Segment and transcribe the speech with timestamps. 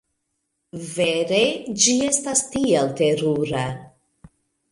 [0.93, 1.41] Vere.
[1.83, 3.65] Ĝi estas tiel terura.